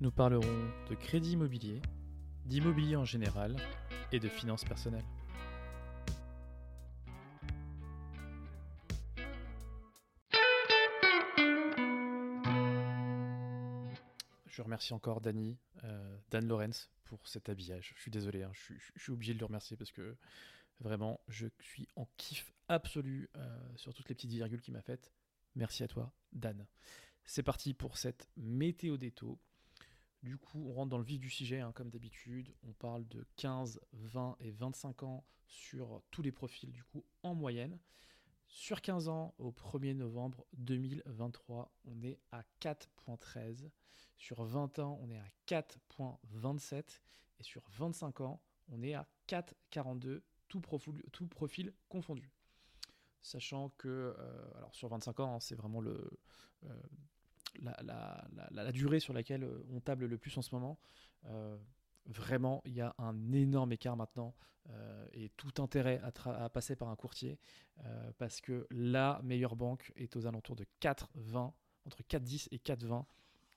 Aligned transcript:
Nous 0.00 0.10
parlerons 0.12 0.70
de 0.88 0.94
crédit 0.94 1.32
immobilier, 1.32 1.82
d'immobilier 2.46 2.96
en 2.96 3.04
général 3.04 3.56
et 4.12 4.20
de 4.20 4.28
finances 4.28 4.64
personnelles. 4.64 5.04
Je 14.46 14.62
remercie 14.62 14.92
encore 14.92 15.20
Dany, 15.20 15.56
euh, 15.84 16.18
Dan 16.30 16.46
Lorenz 16.48 16.90
pour 17.04 17.26
cet 17.28 17.48
habillage. 17.48 17.92
Je 17.96 18.02
suis 18.02 18.10
désolé, 18.10 18.42
hein, 18.42 18.50
je, 18.54 18.74
suis- 18.96 19.12
obligé 19.12 19.34
de 19.34 19.38
le 19.38 19.44
remercier 19.44 19.76
parce 19.76 19.92
que 19.92 20.16
vraiment, 20.80 21.20
je 21.28 21.46
suis 21.60 21.86
en 21.96 22.08
kiff 22.16 22.52
absolu 22.68 23.28
euh, 23.36 23.58
sur 23.76 23.94
toutes 23.94 24.08
les 24.08 24.14
petites 24.14 24.30
virgules 24.30 24.60
qu'il 24.60 24.74
m'a 24.74 24.82
faites. 24.82 25.12
Merci 25.54 25.82
à 25.84 25.88
toi, 25.88 26.12
Dan. 26.32 26.66
C'est 27.24 27.42
parti 27.42 27.74
pour 27.74 27.98
cette 27.98 28.28
météo 28.36 28.96
des 28.96 29.12
taux. 29.12 29.38
Du 30.22 30.36
coup, 30.36 30.64
on 30.66 30.72
rentre 30.72 30.90
dans 30.90 30.98
le 30.98 31.04
vif 31.04 31.20
du 31.20 31.30
sujet, 31.30 31.60
hein, 31.60 31.72
comme 31.72 31.90
d'habitude. 31.90 32.52
On 32.66 32.72
parle 32.72 33.06
de 33.08 33.24
15, 33.36 33.80
20 33.92 34.36
et 34.40 34.50
25 34.50 35.02
ans 35.04 35.24
sur 35.46 36.02
tous 36.10 36.22
les 36.22 36.32
profils, 36.32 36.72
du 36.72 36.82
coup, 36.84 37.04
en 37.22 37.34
moyenne. 37.34 37.78
Sur 38.48 38.80
15 38.80 39.08
ans, 39.08 39.34
au 39.38 39.52
1er 39.52 39.94
novembre 39.94 40.44
2023, 40.54 41.72
on 41.84 42.02
est 42.02 42.18
à 42.32 42.42
4.13. 42.60 43.70
Sur 44.16 44.42
20 44.42 44.78
ans, 44.80 44.98
on 45.02 45.10
est 45.10 45.18
à 45.18 45.28
4.27. 45.46 47.00
Et 47.38 47.42
sur 47.44 47.62
25 47.70 48.20
ans, 48.22 48.40
on 48.68 48.82
est 48.82 48.94
à 48.94 49.06
4.42, 49.28 50.22
tout 50.48 50.60
profil, 50.60 51.72
confondu. 51.88 52.32
Sachant 53.20 53.70
que, 53.78 53.88
euh, 53.88 54.56
alors 54.56 54.74
sur 54.74 54.88
25 54.88 55.20
ans, 55.20 55.36
hein, 55.36 55.40
c'est 55.40 55.54
vraiment 55.54 55.80
le, 55.80 56.10
euh, 56.64 56.82
la, 57.60 58.72
durée 58.72 59.00
sur 59.00 59.12
laquelle 59.12 59.44
euh, 59.44 59.64
on 59.70 59.80
table 59.80 60.06
le 60.06 60.18
plus 60.18 60.36
en 60.36 60.42
ce 60.42 60.54
moment. 60.54 60.78
Euh, 61.26 61.56
vraiment, 62.06 62.62
il 62.64 62.74
y 62.74 62.80
a 62.80 62.94
un 62.98 63.32
énorme 63.32 63.72
écart 63.72 63.96
maintenant 63.96 64.34
euh, 64.70 65.06
et 65.12 65.30
tout 65.30 65.62
intérêt 65.62 66.00
à, 66.02 66.48
passer 66.48 66.76
par 66.76 66.88
un 66.88 66.96
courtier 66.96 67.38
parce 68.18 68.40
que 68.40 68.66
la 68.70 69.20
meilleure 69.22 69.54
banque 69.54 69.92
est 69.96 70.16
aux 70.16 70.26
alentours 70.26 70.56
de 70.56 70.66
4,20, 70.80 71.52
entre 71.86 72.02
4,10 72.02 72.48
et 72.50 72.58
4,20 72.58 73.04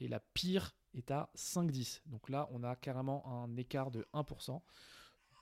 et 0.00 0.08
la 0.08 0.20
pire 0.20 0.74
est 0.94 1.10
à 1.10 1.30
5,10. 1.36 2.00
Donc 2.06 2.28
là, 2.28 2.48
on 2.52 2.62
a 2.62 2.76
carrément 2.76 3.26
un 3.26 3.56
écart 3.56 3.90
de 3.90 4.06
1%. 4.14 4.60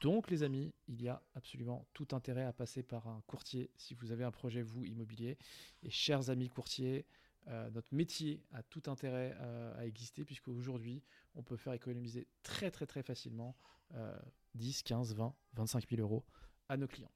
Donc 0.00 0.30
les 0.30 0.42
amis, 0.42 0.74
il 0.88 1.00
y 1.00 1.08
a 1.08 1.22
absolument 1.34 1.86
tout 1.94 2.08
intérêt 2.12 2.44
à 2.44 2.52
passer 2.52 2.82
par 2.82 3.06
un 3.06 3.22
courtier 3.26 3.70
si 3.76 3.94
vous 3.94 4.10
avez 4.10 4.24
un 4.24 4.32
projet, 4.32 4.62
vous, 4.62 4.84
immobilier. 4.84 5.38
Et 5.82 5.90
chers 5.90 6.28
amis 6.28 6.48
courtiers, 6.48 7.06
euh, 7.48 7.70
notre 7.70 7.94
métier 7.94 8.42
a 8.52 8.62
tout 8.62 8.82
intérêt 8.86 9.36
euh, 9.40 9.78
à 9.78 9.86
exister 9.86 10.24
puisque 10.24 10.48
aujourd'hui, 10.48 11.02
on 11.34 11.42
peut 11.42 11.56
faire 11.56 11.72
économiser 11.72 12.26
très 12.42 12.70
très 12.70 12.86
très 12.86 13.02
facilement 13.02 13.56
euh, 13.94 14.16
10, 14.54 14.82
15, 14.82 15.14
20, 15.14 15.34
25 15.54 15.88
000 15.90 16.00
euros 16.02 16.24
à 16.68 16.76
nos 16.76 16.86
clients. 16.86 17.10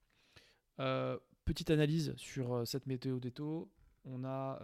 Euh, 0.81 1.19
petite 1.45 1.71
analyse 1.71 2.15
sur 2.17 2.67
cette 2.67 2.87
météo 2.87 3.19
des 3.21 3.31
taux. 3.33 3.71
On 4.05 4.25
a 4.25 4.61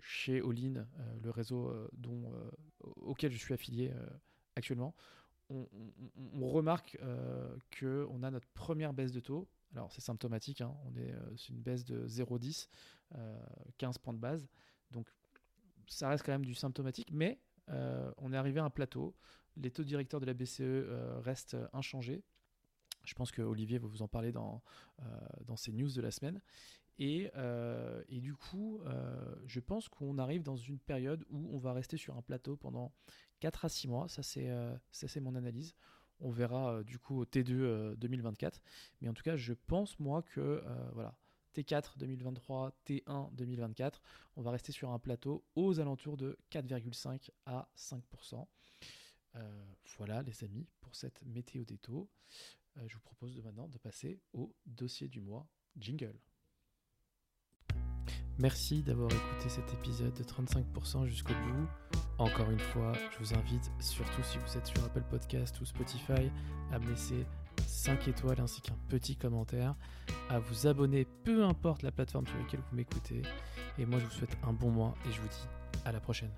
chez 0.00 0.40
euh, 0.40 0.74
le 1.22 1.30
réseau 1.30 1.72
dont, 1.92 2.32
auquel 2.96 3.32
je 3.32 3.38
suis 3.38 3.52
affilié 3.54 3.92
actuellement, 4.54 4.94
on, 5.50 5.68
on- 6.34 6.48
remarque 6.48 6.98
qu'on 7.78 8.22
a 8.22 8.30
notre 8.30 8.48
première 8.48 8.92
baisse 8.92 9.12
de 9.12 9.20
taux. 9.20 9.48
Alors 9.74 9.92
c'est 9.92 10.00
symptomatique, 10.00 10.60
hein, 10.62 10.74
on 10.86 10.96
est, 10.96 11.12
c'est 11.36 11.50
une 11.50 11.60
baisse 11.60 11.84
de 11.84 12.06
0,10, 12.08 12.68
euh, 13.16 13.38
15 13.78 13.98
points 13.98 14.14
de 14.14 14.18
base. 14.18 14.48
Donc 14.96 15.06
ça 15.86 16.08
reste 16.08 16.24
quand 16.24 16.32
même 16.32 16.44
du 16.44 16.54
symptomatique, 16.54 17.10
mais 17.12 17.38
euh, 17.68 18.10
on 18.18 18.32
est 18.32 18.36
arrivé 18.36 18.60
à 18.60 18.64
un 18.64 18.70
plateau. 18.70 19.14
Les 19.56 19.70
taux 19.70 19.84
directeurs 19.84 20.20
de 20.20 20.26
la 20.26 20.34
BCE 20.34 20.60
euh, 20.60 21.20
restent 21.20 21.56
inchangés. 21.72 22.24
Je 23.04 23.14
pense 23.14 23.30
que 23.30 23.42
Olivier 23.42 23.78
va 23.78 23.86
vous 23.86 24.02
en 24.02 24.08
parler 24.08 24.32
dans, 24.32 24.62
euh, 25.00 25.04
dans 25.44 25.56
ses 25.56 25.72
news 25.72 25.90
de 25.90 26.00
la 26.00 26.10
semaine. 26.10 26.40
Et, 26.98 27.30
et 28.08 28.20
du 28.20 28.34
coup, 28.34 28.80
je 29.44 29.60
pense 29.60 29.86
qu'on 29.86 30.16
arrive 30.16 30.42
dans 30.42 30.56
une 30.56 30.78
période 30.78 31.26
où 31.28 31.54
on 31.54 31.58
va 31.58 31.74
rester 31.74 31.98
sur 31.98 32.16
un 32.16 32.22
plateau 32.22 32.56
pendant 32.56 32.90
4 33.40 33.66
à 33.66 33.68
6 33.68 33.88
mois. 33.88 34.08
Ça, 34.08 34.22
c'est 34.22 34.50
c'est 34.92 35.20
mon 35.20 35.34
analyse. 35.34 35.76
On 36.20 36.30
verra 36.30 36.82
du 36.84 36.98
coup 36.98 37.20
au 37.20 37.26
T2 37.26 37.52
euh, 37.52 37.96
2024. 37.96 38.62
Mais 39.02 39.10
en 39.10 39.12
tout 39.12 39.22
cas, 39.22 39.36
je 39.36 39.52
pense 39.52 40.00
moi 40.00 40.22
que 40.22 40.64
voilà, 40.94 41.14
T4 41.56 41.96
2023, 41.96 42.72
T1 42.86 43.34
2024, 43.34 44.02
on 44.36 44.42
va 44.42 44.50
rester 44.50 44.72
sur 44.72 44.90
un 44.90 44.98
plateau 44.98 45.42
aux 45.54 45.80
alentours 45.80 46.16
de 46.16 46.38
4,5 46.52 47.30
à 47.46 47.68
5%. 47.76 48.46
Euh, 49.36 49.64
voilà 49.96 50.22
les 50.22 50.44
amis 50.44 50.66
pour 50.80 50.94
cette 50.94 51.22
météo 51.24 51.64
des 51.64 51.78
taux. 51.78 52.08
Euh, 52.76 52.82
je 52.86 52.94
vous 52.94 53.00
propose 53.00 53.34
de 53.34 53.40
maintenant 53.40 53.68
de 53.68 53.78
passer 53.78 54.20
au 54.34 54.54
dossier 54.66 55.08
du 55.08 55.20
mois 55.20 55.46
jingle. 55.78 56.18
Merci 58.38 58.82
d'avoir 58.82 59.10
écouté 59.10 59.48
cet 59.48 59.72
épisode 59.72 60.12
de 60.12 60.22
35% 60.22 61.06
jusqu'au 61.06 61.32
bout. 61.32 61.68
Encore 62.18 62.50
une 62.50 62.58
fois, 62.58 62.92
je 63.12 63.18
vous 63.18 63.34
invite, 63.34 63.70
surtout 63.80 64.22
si 64.22 64.36
vous 64.36 64.58
êtes 64.58 64.66
sur 64.66 64.84
Apple 64.84 65.04
Podcast 65.08 65.58
ou 65.62 65.64
Spotify, 65.64 66.30
à 66.70 66.78
me 66.78 66.90
laisser 66.90 67.24
5 67.66 68.08
étoiles 68.08 68.40
ainsi 68.40 68.60
qu'un 68.60 68.76
petit 68.88 69.16
commentaire, 69.16 69.74
à 70.30 70.38
vous 70.38 70.66
abonner, 70.66 71.06
peu 71.24 71.44
importe 71.44 71.82
la 71.82 71.92
plateforme 71.92 72.26
sur 72.26 72.38
laquelle 72.38 72.60
vous 72.70 72.76
m'écoutez. 72.76 73.22
Et 73.78 73.86
moi, 73.86 73.98
je 73.98 74.04
vous 74.04 74.12
souhaite 74.12 74.36
un 74.42 74.52
bon 74.52 74.70
mois 74.70 74.94
et 75.08 75.12
je 75.12 75.20
vous 75.20 75.28
dis 75.28 75.46
à 75.84 75.92
la 75.92 76.00
prochaine. 76.00 76.32